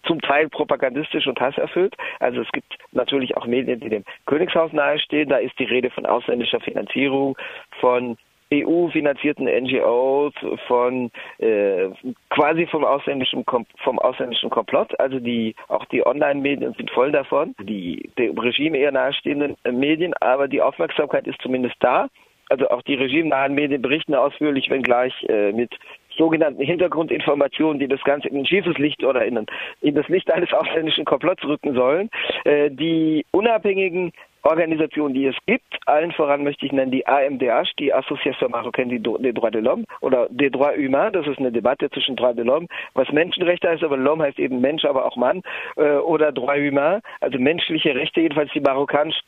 zum 0.03 0.19
Teil 0.21 0.49
propagandistisch 0.49 1.27
und 1.27 1.39
hasserfüllt. 1.39 1.95
Also 2.19 2.41
es 2.41 2.51
gibt 2.51 2.75
natürlich 2.91 3.37
auch 3.37 3.45
Medien, 3.45 3.79
die 3.79 3.89
dem 3.89 4.03
Königshaus 4.25 4.73
nahestehen. 4.73 5.29
Da 5.29 5.37
ist 5.37 5.57
die 5.59 5.65
Rede 5.65 5.91
von 5.91 6.07
ausländischer 6.07 6.59
Finanzierung, 6.59 7.37
von 7.79 8.17
EU-finanzierten 8.53 9.45
NGOs, 9.45 10.33
von 10.67 11.11
äh, 11.39 11.89
quasi 12.29 12.67
vom 12.67 12.83
ausländischen 12.83 13.43
vom 13.77 13.99
ausländischen 13.99 14.49
Komplott. 14.49 14.97
Also 14.99 15.19
die 15.19 15.55
auch 15.67 15.85
die 15.85 16.05
Online-Medien 16.05 16.73
sind 16.73 16.91
voll 16.91 17.11
davon, 17.11 17.55
die 17.61 18.09
dem 18.17 18.37
Regime 18.37 18.77
eher 18.77 18.91
nahestehenden 18.91 19.55
äh, 19.63 19.71
Medien, 19.71 20.13
aber 20.19 20.47
die 20.47 20.61
Aufmerksamkeit 20.61 21.27
ist 21.27 21.41
zumindest 21.41 21.75
da. 21.79 22.09
Also 22.49 22.69
auch 22.69 22.81
die 22.83 22.95
regimenahen 22.95 23.55
Medien 23.55 23.81
berichten 23.81 24.13
ausführlich, 24.13 24.69
wenngleich 24.69 25.13
äh, 25.29 25.51
mit 25.53 25.71
sogenannten 26.17 26.61
Hintergrundinformationen, 26.61 27.79
die 27.79 27.87
das 27.87 28.03
Ganze 28.03 28.27
in 28.27 28.37
ein 28.37 28.45
schiefes 28.45 28.77
Licht 28.77 29.03
oder 29.03 29.25
in, 29.25 29.37
ein, 29.37 29.45
in 29.81 29.95
das 29.95 30.07
Licht 30.07 30.31
eines 30.31 30.53
ausländischen 30.53 31.05
Komplotts 31.05 31.43
rücken 31.45 31.73
sollen. 31.73 32.09
Äh, 32.43 32.69
die 32.69 33.25
unabhängigen 33.31 34.11
Organisationen, 34.43 35.13
die 35.13 35.25
es 35.25 35.35
gibt. 35.45 35.63
Allen 35.85 36.11
voran 36.11 36.43
möchte 36.43 36.65
ich 36.65 36.71
nennen 36.71 36.91
die 36.91 37.07
AMDH, 37.07 37.63
die 37.79 37.93
Association 37.93 38.51
Marocaine 38.51 38.99
des 38.99 39.33
Droits 39.33 39.51
de 39.53 39.61
l'Homme 39.61 39.85
oder 40.01 40.27
des 40.29 40.51
Droits 40.51 40.77
Humains. 40.77 41.13
Das 41.13 41.27
ist 41.27 41.39
eine 41.39 41.51
Debatte 41.51 41.89
zwischen 41.89 42.15
Droits 42.15 42.35
de 42.35 42.45
l'Homme, 42.45 42.67
was 42.93 43.09
Menschenrechte 43.11 43.69
heißt, 43.69 43.83
aber 43.83 43.97
L'Homme 43.97 44.23
heißt 44.23 44.39
eben 44.39 44.59
Mensch, 44.61 44.85
aber 44.85 45.05
auch 45.05 45.15
Mann. 45.15 45.41
Äh, 45.77 45.97
oder 45.97 46.31
Droits 46.31 46.59
Humains, 46.59 47.03
also 47.21 47.39
menschliche 47.39 47.95
Rechte, 47.95 48.21
jedenfalls 48.21 48.51
die 48.53 48.61
marokkanische 48.61 49.21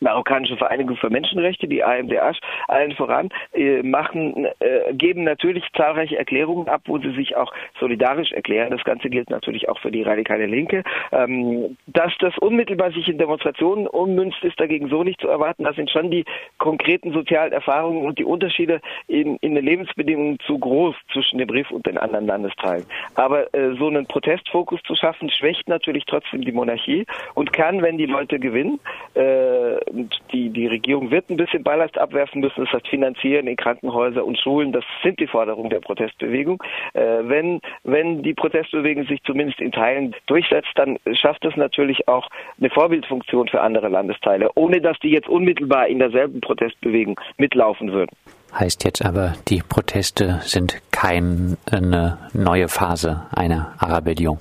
marokkanische 0.00 0.56
Vereinigung 0.56 0.96
für 0.96 1.10
Menschenrechte, 1.10 1.66
die 1.66 1.82
AMDH, 1.82 2.34
allen 2.68 2.92
voran, 2.92 3.28
äh, 3.52 3.82
machen, 3.82 4.46
äh, 4.60 4.92
geben 4.92 5.24
natürlich 5.24 5.64
zahlreiche 5.76 6.18
Erklärungen 6.18 6.68
ab, 6.68 6.82
wo 6.86 6.98
sie 6.98 7.12
sich 7.14 7.36
auch 7.36 7.52
solidarisch 7.80 8.32
erklären. 8.32 8.70
Das 8.70 8.84
Ganze 8.84 9.08
gilt 9.08 9.30
natürlich 9.30 9.68
auch 9.68 9.78
für 9.80 9.90
die 9.90 10.02
radikale 10.02 10.46
Linke. 10.46 10.82
Ähm, 11.12 11.76
dass 11.86 12.12
das 12.18 12.36
unmittelbar 12.38 12.92
sich 12.92 13.08
in 13.08 13.18
Demonstrationen 13.18 13.86
ummünzt, 13.86 14.42
ist 14.42 14.60
dagegen 14.60 14.88
so 14.88 15.02
nicht 15.02 15.20
zu 15.20 15.28
erwarten. 15.28 15.64
Das 15.64 15.76
sind 15.76 15.90
schon 15.90 16.10
die 16.10 16.24
konkreten 16.58 17.12
sozialen 17.12 17.52
Erfahrungen 17.52 18.04
und 18.04 18.18
die 18.18 18.24
Unterschiede 18.24 18.80
in, 19.06 19.36
in 19.36 19.54
den 19.54 19.64
Lebensbedingungen 19.64 20.38
zu 20.46 20.58
groß 20.58 20.94
zwischen 21.12 21.38
dem 21.38 21.48
Brief 21.48 21.70
und 21.70 21.86
den 21.86 21.98
anderen 21.98 22.26
Landesteilen. 22.26 22.84
Aber 23.14 23.52
äh, 23.54 23.74
so 23.78 23.88
einen 23.88 24.06
Protestfokus 24.06 24.80
zu 24.82 24.94
schaffen, 24.94 25.30
schwächt 25.30 25.68
natürlich 25.68 26.04
trotzdem 26.06 26.42
die 26.42 26.52
Monarchie 26.52 27.06
und 27.34 27.52
kann, 27.52 27.82
wenn 27.82 27.98
die 27.98 28.06
Leute 28.06 28.38
gewinnen, 28.38 28.80
äh, 29.14 29.76
und 29.86 30.18
die, 30.32 30.50
die 30.50 30.66
Regierung 30.66 31.10
wird 31.10 31.30
ein 31.30 31.36
bisschen 31.36 31.62
Ballast 31.62 31.98
abwerfen 31.98 32.40
müssen, 32.40 32.64
das 32.64 32.72
heißt 32.72 32.88
finanzieren 32.88 33.46
in 33.46 33.56
Krankenhäuser 33.56 34.24
und 34.24 34.38
Schulen, 34.38 34.72
das 34.72 34.84
sind 35.02 35.18
die 35.20 35.26
Forderungen 35.26 35.70
der 35.70 35.80
Protestbewegung. 35.80 36.62
Äh, 36.94 37.00
wenn, 37.22 37.60
wenn 37.82 38.22
die 38.22 38.34
Protestbewegung 38.34 39.06
sich 39.06 39.22
zumindest 39.24 39.60
in 39.60 39.72
Teilen 39.72 40.14
durchsetzt, 40.26 40.70
dann 40.76 40.98
schafft 41.12 41.44
es 41.44 41.56
natürlich 41.56 42.08
auch 42.08 42.28
eine 42.58 42.70
Vorbildfunktion 42.70 43.48
für 43.48 43.60
andere 43.60 43.88
Landesteile, 43.88 44.50
ohne 44.54 44.80
dass 44.80 44.98
die 45.00 45.10
jetzt 45.10 45.28
unmittelbar 45.28 45.88
in 45.88 45.98
derselben 45.98 46.40
Protestbewegung 46.40 47.20
mitlaufen 47.36 47.92
würden. 47.92 48.14
Heißt 48.58 48.84
jetzt 48.84 49.04
aber, 49.04 49.34
die 49.48 49.62
Proteste 49.68 50.40
sind 50.42 50.80
keine 50.92 52.18
neue 52.32 52.68
Phase 52.68 53.26
einer 53.34 53.74
Arabellion. 53.78 54.38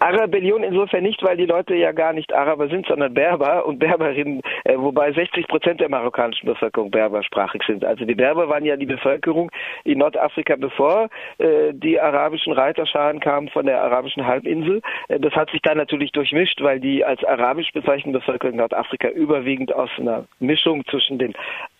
Arabellion 0.00 0.62
insofern 0.62 1.02
nicht, 1.02 1.22
weil 1.22 1.36
die 1.36 1.46
Leute 1.46 1.74
ja 1.74 1.92
gar 1.92 2.12
nicht 2.12 2.32
Araber 2.32 2.68
sind, 2.68 2.86
sondern 2.86 3.14
Berber 3.14 3.66
und 3.66 3.78
Berberinnen, 3.78 4.40
äh, 4.64 4.76
wobei 4.76 5.12
60 5.12 5.48
Prozent 5.48 5.80
der 5.80 5.88
marokkanischen 5.88 6.46
Bevölkerung 6.46 6.90
berbersprachig 6.90 7.62
sind. 7.66 7.84
Also 7.84 8.04
die 8.04 8.14
Berber 8.14 8.48
waren 8.48 8.64
ja 8.64 8.76
die 8.76 8.86
Bevölkerung 8.86 9.50
in 9.84 9.98
Nordafrika, 9.98 10.56
bevor 10.56 11.08
äh, 11.38 11.72
die 11.72 12.00
arabischen 12.00 12.52
Reiterscharen 12.52 13.20
kamen 13.20 13.48
von 13.48 13.66
der 13.66 13.82
arabischen 13.82 14.26
Halbinsel. 14.26 14.82
Äh, 15.08 15.20
das 15.20 15.34
hat 15.34 15.50
sich 15.50 15.62
dann 15.62 15.78
natürlich 15.78 16.12
durchmischt, 16.12 16.62
weil 16.62 16.80
die 16.80 17.04
als 17.04 17.24
arabisch 17.24 17.72
bezeichnete 17.72 18.18
Bevölkerung 18.18 18.56
Nordafrika 18.56 19.08
überwiegend 19.08 19.74
aus 19.74 19.90
einer 19.98 20.24
Mischung 20.38 20.84
zwischen 20.86 21.18
den, 21.18 21.34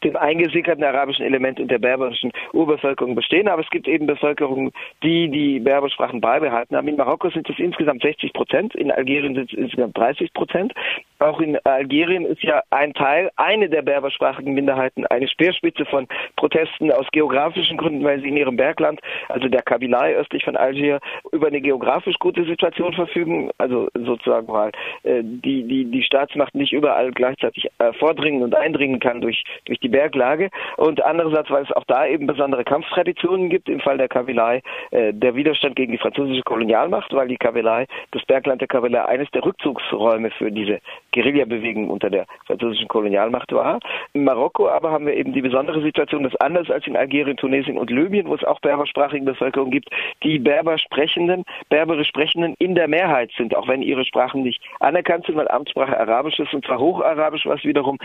dem 0.04 0.16
eingesickerten 0.16 0.84
arabischen 0.84 1.24
Element 1.24 1.60
und 1.60 1.70
der 1.70 1.78
berberischen 1.78 2.32
Urbevölkerung 2.52 3.14
bestehen. 3.14 3.48
Aber 3.48 3.62
es 3.62 3.70
gibt 3.70 3.88
eben 3.88 4.06
Bevölkerungen, 4.06 4.72
die 5.02 5.28
die 5.28 5.60
Berbersprachen 5.60 6.20
beibehalten 6.20 6.76
haben. 6.76 6.88
In 6.88 6.96
Marokko 6.96 7.30
sind 7.30 7.48
es 7.48 7.58
insgesamt 7.58 8.02
60 8.02 8.32
Prozent, 8.32 8.74
in 8.74 8.90
Algerien 8.90 9.34
sind 9.34 9.52
es 9.52 9.58
insgesamt 9.58 9.96
30 9.96 10.32
Prozent. 10.32 10.72
Auch 11.18 11.40
in 11.40 11.58
Algerien 11.64 12.24
ist 12.24 12.42
ja 12.42 12.62
ein 12.70 12.94
Teil, 12.94 13.30
eine 13.36 13.68
der 13.68 13.82
berbersprachigen 13.82 14.54
Minderheiten, 14.54 15.04
eine 15.06 15.26
Speerspitze 15.26 15.84
von 15.84 16.06
Protesten 16.36 16.92
aus 16.92 17.06
geografischen 17.10 17.76
Gründen, 17.76 18.04
weil 18.04 18.20
sie 18.20 18.28
in 18.28 18.36
ihrem 18.36 18.56
Bergland, 18.56 19.00
also 19.28 19.48
der 19.48 19.62
Kabylei 19.62 20.14
östlich 20.14 20.44
von 20.44 20.56
Algier, 20.56 21.00
über 21.32 21.48
eine 21.48 21.60
geografisch 21.60 22.16
gute 22.20 22.44
Situation 22.44 22.92
verfügen, 22.92 23.50
also 23.58 23.88
sozusagen 23.94 24.46
mal 24.46 24.70
äh, 25.02 25.22
die, 25.22 25.64
die, 25.64 25.86
die 25.86 26.02
Staatsmacht 26.02 26.54
nicht 26.54 26.72
überall 26.72 27.10
gleichzeitig 27.10 27.68
äh, 27.78 27.92
vordringen 27.94 28.42
und 28.42 28.54
eindringen 28.54 29.00
kann 29.00 29.20
durch, 29.20 29.42
durch 29.64 29.80
die 29.80 29.87
Berglage. 29.88 30.50
Und 30.76 31.04
andererseits, 31.04 31.50
weil 31.50 31.64
es 31.64 31.72
auch 31.72 31.84
da 31.84 32.06
eben 32.06 32.26
besondere 32.26 32.64
Kampftraditionen 32.64 33.50
gibt, 33.50 33.68
im 33.68 33.80
Fall 33.80 33.98
der 33.98 34.08
Kabylei, 34.08 34.62
äh, 34.90 35.12
der 35.12 35.34
Widerstand 35.34 35.76
gegen 35.76 35.92
die 35.92 35.98
französische 35.98 36.42
Kolonialmacht, 36.42 37.12
weil 37.12 37.28
die 37.28 37.36
Kabylei 37.36 37.86
das 38.12 38.24
Bergland 38.24 38.60
der 38.60 38.68
Kabyle 38.68 39.06
eines 39.06 39.30
der 39.30 39.44
Rückzugsräume 39.44 40.30
für 40.30 40.50
diese 40.50 40.80
Guerillabewegung 41.12 41.90
unter 41.90 42.10
der 42.10 42.26
französischen 42.46 42.88
Kolonialmacht 42.88 43.52
war. 43.52 43.80
In 44.12 44.24
Marokko 44.24 44.68
aber 44.68 44.90
haben 44.90 45.06
wir 45.06 45.14
eben 45.14 45.32
die 45.32 45.42
besondere 45.42 45.80
Situation, 45.82 46.22
dass 46.22 46.36
anders 46.36 46.70
als 46.70 46.86
in 46.86 46.96
Algerien, 46.96 47.36
Tunesien 47.36 47.78
und 47.78 47.90
Libyen, 47.90 48.28
wo 48.28 48.34
es 48.34 48.44
auch 48.44 48.60
berbersprachige 48.60 49.24
Bevölkerung 49.24 49.70
gibt, 49.70 49.88
die 50.22 50.38
Berber 50.38 50.78
sprechenden, 50.78 51.44
berberisch 51.68 52.08
sprechenden 52.08 52.54
in 52.58 52.74
der 52.74 52.88
Mehrheit 52.88 53.30
sind, 53.36 53.56
auch 53.56 53.68
wenn 53.68 53.82
ihre 53.82 54.04
Sprachen 54.04 54.42
nicht 54.42 54.62
anerkannt 54.80 55.26
sind, 55.26 55.36
weil 55.36 55.48
Amtssprache 55.48 55.98
Arabisch 55.98 56.38
ist 56.38 56.52
und 56.54 56.64
zwar 56.64 56.78
Hocharabisch, 56.78 57.46
was 57.46 57.64
wiederum 57.64 57.98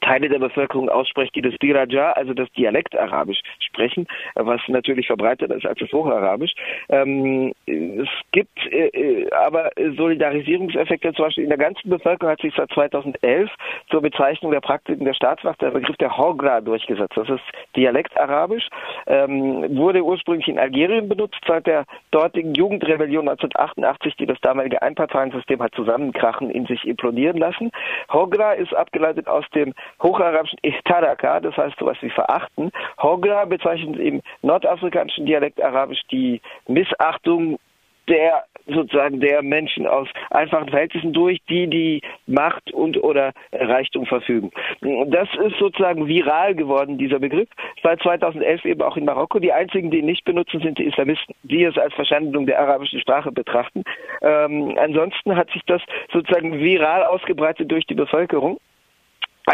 Teile 0.00 0.28
der 0.28 0.38
Bevölkerung 0.38 0.88
ausspricht, 0.88 1.34
die 1.34 1.42
das 1.42 1.54
Diraja, 1.62 2.12
also 2.12 2.34
das 2.34 2.50
Dialekt 2.52 2.98
Arabisch 2.98 3.40
sprechen, 3.58 4.06
was 4.34 4.60
natürlich 4.68 5.06
verbreiteter 5.06 5.54
ist 5.54 5.66
als 5.66 5.78
das 5.78 5.92
Hocharabisch. 5.92 6.52
Ähm, 6.88 7.52
es 7.66 8.08
gibt 8.32 8.58
äh, 8.72 8.88
äh 8.88 9.30
aber 9.32 9.70
Solidarisierungseffekte, 9.76 11.12
zum 11.12 11.26
Beispiel 11.26 11.44
in 11.44 11.50
der 11.50 11.58
ganzen 11.58 11.88
Bevölkerung 11.88 12.32
hat 12.32 12.40
sich 12.40 12.54
seit 12.56 12.70
2011 12.72 13.50
zur 13.90 14.02
Bezeichnung 14.02 14.52
der 14.52 14.60
Praktiken 14.60 15.04
der 15.04 15.14
Staatsmacht 15.14 15.60
der 15.62 15.70
Begriff 15.70 15.96
der 15.96 16.16
Hogra 16.16 16.60
durchgesetzt. 16.60 17.16
Das 17.16 17.28
ist 17.28 17.42
Dialekt 17.76 18.16
Arabisch, 18.18 18.68
ähm, 19.06 19.76
wurde 19.76 20.02
ursprünglich 20.02 20.48
in 20.48 20.58
Algerien 20.58 21.08
benutzt, 21.08 21.40
seit 21.46 21.66
der 21.66 21.84
dortigen 22.10 22.54
Jugendrebellion 22.54 23.28
1988, 23.28 24.16
die 24.16 24.26
das 24.26 24.40
damalige 24.40 24.82
Einparteiensystem 24.82 25.62
hat 25.62 25.74
zusammenkrachen, 25.74 26.50
in 26.50 26.66
sich 26.66 26.86
implodieren 26.86 27.38
lassen. 27.38 27.70
Hogra 28.12 28.52
ist 28.52 28.74
abgeleitet 28.74 29.28
aus 29.28 29.44
dem 29.54 29.74
hocharabischen 30.02 30.58
Ihtaraka, 30.62 31.40
das 31.40 31.56
heißt 31.56 31.78
sowas 31.78 31.96
wie 32.00 32.10
verachten. 32.10 32.70
Hogra 33.02 33.44
bezeichnet 33.44 33.98
im 33.98 34.22
nordafrikanischen 34.42 35.26
Dialekt 35.26 35.62
Arabisch 35.62 36.02
die 36.10 36.40
Missachtung 36.68 37.58
der 38.08 38.44
sozusagen 38.66 39.20
der 39.20 39.42
Menschen 39.42 39.86
aus 39.86 40.08
einfachen 40.30 40.68
Verhältnissen 40.68 41.12
durch, 41.12 41.38
die 41.48 41.66
die 41.68 42.02
Macht 42.26 42.72
und 42.72 43.02
oder 43.02 43.32
Reichtum 43.52 44.06
verfügen. 44.06 44.50
Das 44.80 45.28
ist 45.44 45.58
sozusagen 45.58 46.06
viral 46.06 46.54
geworden, 46.54 46.98
dieser 46.98 47.18
Begriff. 47.18 47.48
Seit 47.82 48.02
2011 48.02 48.64
eben 48.64 48.82
auch 48.82 48.96
in 48.96 49.04
Marokko. 49.04 49.38
Die 49.38 49.52
einzigen, 49.52 49.90
die 49.90 49.98
ihn 49.98 50.06
nicht 50.06 50.24
benutzen, 50.24 50.60
sind 50.60 50.78
die 50.78 50.84
Islamisten, 50.84 51.34
die 51.42 51.64
es 51.64 51.78
als 51.78 51.94
Verschandung 51.94 52.46
der 52.46 52.60
arabischen 52.60 53.00
Sprache 53.00 53.32
betrachten. 53.32 53.82
Ähm, 54.22 54.76
ansonsten 54.78 55.36
hat 55.36 55.50
sich 55.50 55.62
das 55.66 55.82
sozusagen 56.12 56.58
viral 56.60 57.04
ausgebreitet 57.04 57.70
durch 57.70 57.86
die 57.86 57.94
Bevölkerung. 57.94 58.58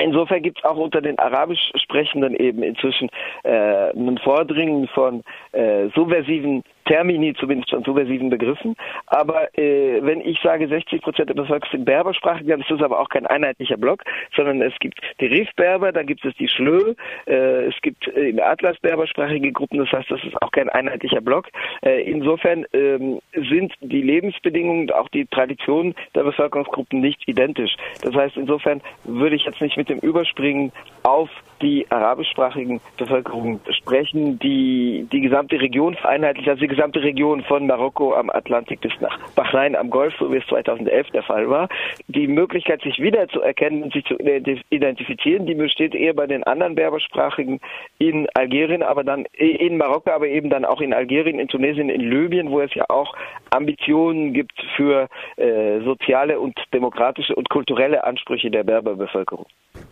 Insofern 0.01 0.43
gibt 0.43 0.59
es 0.59 0.65
auch 0.65 0.77
unter 0.77 1.01
den 1.01 1.19
arabisch 1.19 1.71
Sprechenden 1.77 2.35
eben 2.35 2.63
inzwischen 2.63 3.09
äh, 3.45 3.91
ein 3.91 4.19
Vordringen 4.19 4.89
von 4.89 5.23
äh, 5.53 5.89
subversiven 5.95 6.63
Termini, 6.87 7.35
zumindest 7.35 7.71
von 7.71 7.85
subversiven 7.85 8.31
Begriffen. 8.31 8.75
Aber 9.07 9.57
äh, 9.59 10.01
wenn 10.03 10.21
ich 10.21 10.41
sage, 10.43 10.69
60 10.69 11.03
Prozent 11.03 11.29
der 11.29 11.35
Bevölkerung 11.35 11.71
sind 11.71 11.85
berbersprachig, 11.85 12.47
dann 12.47 12.61
ist 12.61 12.71
das 12.71 12.83
aber 12.83 13.01
auch 13.01 13.09
kein 13.09 13.27
einheitlicher 13.27 13.77
Block, 13.77 14.03
sondern 14.35 14.63
es 14.63 14.73
gibt 14.81 15.01
die 15.21 15.27
Rif-Berber, 15.27 15.93
dann 15.93 16.07
gibt 16.07 16.25
es 16.25 16.35
die 16.37 16.49
Schlö, 16.49 16.95
äh, 17.27 17.67
es 17.67 17.75
gibt 17.83 18.07
äh, 18.09 18.31
in 18.31 18.41
Atlas 18.41 18.79
berbersprachige 18.79 19.53
Gruppen, 19.53 19.79
das 19.79 19.93
heißt, 19.93 20.11
das 20.11 20.23
ist 20.25 20.41
auch 20.43 20.51
kein 20.53 20.69
einheitlicher 20.69 21.21
Block. 21.21 21.49
Äh, 21.83 22.03
insofern 22.03 22.65
ähm, 22.73 23.21
sind 23.33 23.75
die 23.81 24.03
Lebensbedingungen 24.03 24.83
und 24.83 24.95
auch 24.95 25.09
die 25.09 25.27
Traditionen 25.27 25.95
der 26.15 26.23
Bevölkerungsgruppen 26.23 27.01
nicht 27.01 27.27
identisch. 27.29 27.77
Das 28.03 28.15
heißt, 28.15 28.37
insofern 28.37 28.81
würde 29.05 29.37
ich 29.37 29.45
jetzt 29.45 29.61
nicht 29.61 29.77
mit 29.77 29.89
dem 29.89 29.99
Überspringen 29.99 30.73
auf 31.03 31.29
die 31.63 31.87
arabischsprachigen 31.91 32.81
Bevölkerungen 32.97 33.61
sprechen, 33.71 34.39
die 34.39 35.07
die 35.11 35.21
gesamte 35.21 35.61
Region 35.61 35.95
vereinheitlicht, 35.95 36.49
also 36.49 36.61
die 36.61 36.69
gesamte 36.69 37.03
Region 37.03 37.43
von 37.45 37.67
Marokko 37.67 38.15
am 38.15 38.31
Atlantik 38.31 38.81
bis 38.81 38.93
nach 39.01 39.19
Bahrain 39.35 39.77
am 39.77 39.91
Golf, 39.91 40.15
so 40.19 40.31
wie 40.33 40.37
es 40.37 40.47
2011 40.47 41.11
der 41.11 41.23
Fall 41.23 41.49
war. 41.49 41.69
Die 42.09 42.27
Möglichkeit, 42.27 42.83
sich 42.83 42.99
wiederzuerkennen 42.99 43.83
und 43.83 43.93
sich 43.93 44.05
zu 44.05 44.17
identifizieren, 44.71 45.47
die 45.47 45.55
besteht 45.55 45.95
eher 45.95 46.15
bei 46.15 46.27
den 46.27 46.45
anderen 46.45 46.75
berbersprachigen 46.75 47.61
in 47.99 48.29
Algerien, 48.35 48.83
aber 48.83 49.05
dann 49.05 49.27
in 49.37 49.77
Marokko, 49.77 50.11
aber 50.11 50.29
eben 50.29 50.51
dann 50.51 50.65
auch 50.65 50.81
in 50.81 50.93
Algerien, 50.93 51.39
in 51.39 51.49
Tunesien, 51.49 51.89
in 51.89 52.01
Libyen, 52.01 52.51
wo 52.51 52.61
es 52.61 52.75
ja 52.75 52.85
auch 52.89 53.15
Ambitionen 53.51 54.33
gibt 54.33 54.53
für 54.77 55.09
äh, 55.37 55.81
soziale 55.81 56.41
und 56.41 56.59
demokratische 56.73 57.35
und 57.35 57.49
kulturelle 57.49 58.05
Ansprüche 58.05 58.51
der 58.51 58.65
Berberbevölkerung. 58.65 59.47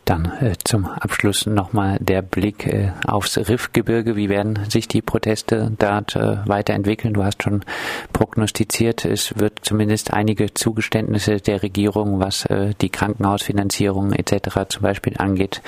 Dann 0.05 0.31
äh, 0.41 0.53
zum 0.65 0.85
Abschluss 0.87 1.47
nochmal 1.55 1.99
der 2.01 2.23
Blick 2.23 2.67
äh, 2.67 2.93
aufs 3.07 3.39
Riffgebirge. 3.39 4.17
Wie 4.17 4.29
werden 4.29 4.59
sich 4.69 4.89
die 4.89 5.03
Proteste 5.03 5.73
dort 5.79 6.17
äh, 6.17 6.39
weiterentwickeln? 6.47 7.15
Du 7.15 7.25
hast 7.25 7.43
schon 7.43 7.65
prognostiziert, 8.13 9.05
es 9.05 9.39
wird 9.39 9.61
zumindest 9.63 10.13
einige 10.13 10.53
Zugeständnisse 10.53 11.39
der 11.39 11.63
Regierung, 11.63 12.21
was 12.21 12.45
äh, 12.47 12.75
die 12.81 12.91
Krankenhausfinanzierung 12.91 14.13
etc. 14.13 14.69
zum 14.69 14.83
Beispiel 14.83 15.15
angeht, 15.17 15.63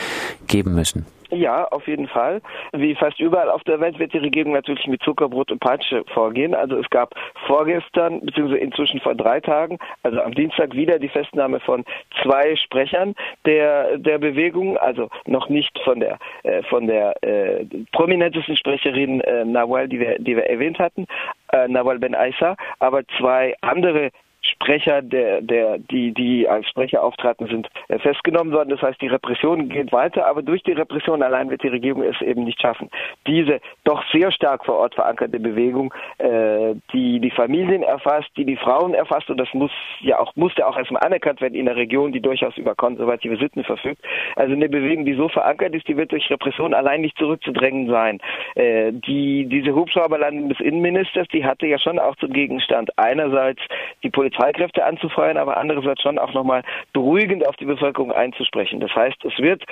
geben 0.47 0.75
müssen. 0.75 1.07
Ja, 1.37 1.65
auf 1.67 1.87
jeden 1.87 2.09
Fall. 2.09 2.41
Wie 2.73 2.95
fast 2.95 3.21
überall 3.21 3.51
auf 3.51 3.63
der 3.65 3.79
Welt 3.79 3.99
wird 3.99 4.15
die 4.15 4.19
Regierung 4.19 4.53
natürlich 4.53 4.87
mit 4.87 5.03
Zuckerbrot 5.03 5.53
und 5.53 5.61
Peitsche 5.61 6.03
vorgehen. 6.15 6.55
Also 6.55 6.79
es 6.79 6.89
gab 6.89 7.15
vorgestern, 7.47 8.21
beziehungsweise 8.21 8.59
inzwischen 8.59 9.01
vor 9.01 9.15
drei 9.15 9.41
Tagen, 9.41 9.79
also 10.03 10.23
am 10.23 10.33
Dienstag 10.35 10.73
wieder 10.73 10.99
die 10.99 11.11
Festnahme 11.11 11.61
von 11.61 11.85
zwei 12.23 12.57
Sprechern 12.57 13.15
der, 13.45 13.99
der 13.99 14.17
Bewegung, 14.17 14.79
also 14.79 15.11
noch 15.27 15.51
nicht 15.51 15.79
von 15.81 16.01
der, 16.01 16.19
äh, 16.43 16.63
von 16.63 16.87
der 16.87 17.15
äh, 17.23 17.67
prominentesten 17.93 18.57
Sprecherin 18.57 19.21
äh, 19.21 19.45
Nawal, 19.45 19.89
die 19.89 20.01
wir, 20.01 20.19
die 20.19 20.37
wir 20.37 20.47
erwähnt 20.47 20.79
hatten, 20.79 21.07
äh, 21.53 21.69
Nawal 21.69 21.99
Ben 21.99 22.15
Aissa, 22.15 22.57
aber 22.79 23.03
zwei 23.19 23.55
andere 23.61 24.11
Sprecher, 24.53 25.03
der, 25.03 25.41
der, 25.41 25.79
die, 25.79 26.13
die 26.13 26.49
als 26.49 26.69
Sprecher 26.69 27.03
auftraten, 27.03 27.47
sind 27.47 27.69
äh, 27.89 27.99
festgenommen 27.99 28.53
worden. 28.53 28.71
Das 28.71 28.83
heißt, 28.83 29.01
die 29.01 29.09
Repression 29.09 29.69
geht 29.69 29.93
weiter, 29.93 30.27
aber 30.27 30.43
durch 30.43 30.63
die 30.63 30.73
Repression 30.73 31.23
allein 31.23 31.51
wird 31.51 31.63
die 31.63 31.69
Regierung 31.69 32.03
es 32.03 32.21
eben 32.21 32.45
nicht 32.45 32.61
schaffen. 32.61 32.91
Diese 33.27 33.61
doch 33.85 34.03
sehr 34.13 34.31
stark 34.33 34.65
vor 34.65 34.77
Ort 34.77 34.95
verankerte 34.95 35.39
Bewegung, 35.39 35.93
äh, 36.19 36.75
die 36.93 37.21
die 37.21 37.31
Familien 37.31 37.83
erfasst, 37.83 38.29
die 38.37 38.45
die 38.45 38.57
Frauen 38.57 38.95
erfasst, 38.95 39.31
und 39.31 39.39
das 39.39 39.53
muss 39.53 39.71
ja 40.01 40.19
auch, 40.19 40.35
muss 40.37 40.53
ja 40.57 40.67
auch 40.67 40.77
erstmal 40.77 41.03
anerkannt 41.05 41.41
werden 41.41 41.55
in 41.55 41.69
einer 41.69 41.77
Region, 41.77 42.13
die 42.13 42.21
durchaus 42.21 42.57
über 42.57 42.75
konservative 42.75 43.37
Sitten 43.37 43.65
verfügt. 43.65 44.03
Also 44.37 44.53
eine 44.53 44.69
Bewegung, 44.69 45.05
die 45.05 45.15
so 45.15 45.29
verankert 45.29 45.75
ist, 45.75 45.89
die 45.89 45.97
wird 45.97 46.13
durch 46.13 46.31
Repression 46.31 46.75
allein 46.75 47.01
nicht 47.01 47.19
zurückzudrängen 47.19 47.89
sein. 47.89 48.21
Äh, 48.55 48.93
die, 48.93 49.47
diese 49.47 49.75
Hubschrauberlandung 49.75 50.49
des 50.49 50.61
Innenministers, 50.61 51.29
die 51.29 51.45
hatte 51.45 51.67
ja 51.67 51.79
schon 51.79 51.99
auch 51.99 52.17
zum 52.17 52.33
Gegenstand 52.33 52.91
einerseits 52.97 53.61
die 54.03 54.11
Polizei 54.11 54.36
Polizeikräfte 54.37 54.85
anzufeuern, 54.85 55.37
aber 55.37 55.57
andererseits 55.57 56.03
schon 56.03 56.19
auch 56.19 56.33
nochmal 56.33 56.63
beruhigend 56.93 57.47
auf 57.47 57.57
die 57.57 57.65
Bevölkerung 57.65 58.13
einzusprechen. 58.13 58.81
Das 58.81 58.95
heißt, 58.95 59.25
es 59.25 59.39
wird 59.39 59.65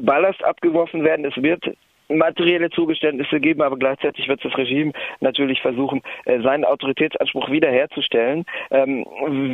Ballast 0.00 0.42
abgeworfen 0.44 1.04
werden, 1.04 1.24
es 1.24 1.36
wird 1.42 1.64
materielle 2.08 2.70
Zugeständnisse 2.70 3.38
geben, 3.38 3.62
aber 3.62 3.76
gleichzeitig 3.76 4.26
wird 4.26 4.44
das 4.44 4.56
Regime 4.58 4.92
natürlich 5.20 5.60
versuchen, 5.62 6.02
äh, 6.24 6.40
seinen 6.40 6.64
Autoritätsanspruch 6.64 7.50
wiederherzustellen. 7.50 8.44
Ähm, 8.72 9.06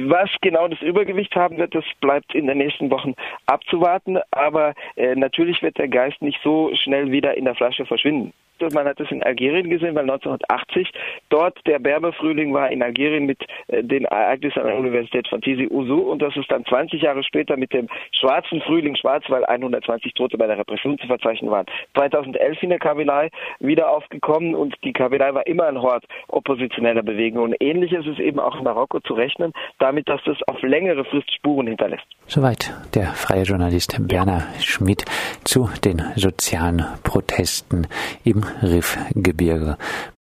was 0.09 0.31
genau 0.41 0.67
das 0.67 0.81
Übergewicht 0.81 1.37
haben 1.37 1.59
wird, 1.59 1.75
das 1.75 1.85
bleibt 2.01 2.35
in 2.35 2.47
den 2.47 2.57
nächsten 2.57 2.91
Wochen 2.91 3.15
abzuwarten, 3.45 4.19
aber 4.31 4.73
äh, 4.97 5.15
natürlich 5.15 5.63
wird 5.63 5.77
der 5.77 5.89
Geist 5.89 6.23
nicht 6.23 6.41
so 6.43 6.71
schnell 6.75 7.11
wieder 7.13 7.37
in 7.37 7.45
der 7.45 7.55
Flasche 7.55 7.85
verschwinden. 7.85 8.33
Man 8.61 8.87
hat 8.87 9.01
es 9.01 9.11
in 9.11 9.23
Algerien 9.23 9.71
gesehen, 9.71 9.95
weil 9.95 10.03
1980 10.03 10.91
dort 11.29 11.59
der 11.67 11.79
Berberfrühling 11.79 12.53
war 12.53 12.71
in 12.71 12.83
Algerien 12.83 13.27
mit 13.27 13.39
äh, 13.69 13.83
den 13.83 14.05
Ereignissen 14.05 14.61
an 14.61 14.69
der 14.69 14.79
Universität 14.79 15.29
von 15.29 15.41
Tizi 15.41 15.69
Ouzou 15.71 16.11
und 16.11 16.23
das 16.23 16.37
ist 16.37 16.51
dann 16.51 16.65
20 16.65 17.03
Jahre 17.03 17.23
später 17.23 17.57
mit 17.57 17.73
dem 17.73 17.89
schwarzen 18.13 18.61
Frühling 18.63 18.97
schwarz, 18.97 19.25
weil 19.29 19.45
120 19.45 20.15
Tote 20.15 20.39
bei 20.39 20.47
der 20.47 20.59
Repression 20.59 20.99
zu 20.99 21.07
verzeichnen 21.07 21.51
waren. 21.51 21.67
2011 21.95 22.63
in 22.63 22.71
der 22.71 22.79
Kabylei 22.79 23.31
wieder 23.61 23.91
aufgekommen 23.91 24.55
und 24.55 24.75
die 24.85 24.93
Kabylei 24.93 25.35
war 25.35 25.47
immer 25.47 25.67
ein 25.67 25.81
Hort 25.81 26.05
oppositioneller 26.29 27.03
Bewegungen. 27.03 27.55
Ähnliches 27.61 28.07
ist 28.07 28.19
eben 28.19 28.41
auch 28.41 28.57
in 28.57 28.65
Marokko 28.65 29.01
zu 29.01 29.15
rechnen, 29.15 29.53
damit, 29.79 30.09
dass 30.09 30.23
das 30.25 30.37
auf 30.47 30.61
längere 30.63 31.05
Frist 31.05 31.33
Spuren 31.35 31.67
hinterlässt. 31.67 32.07
Soweit 32.27 32.75
der 32.95 33.09
freie 33.09 33.43
Journalist 33.43 33.97
Berner 34.01 34.45
Schmidt 34.61 35.05
zu 35.45 35.69
den 35.85 36.03
sozialen 36.17 36.85
Protesten 37.03 37.87
im 38.25 38.46
Riffgebirge. 38.63 39.77